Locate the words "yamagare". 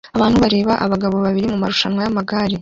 2.05-2.55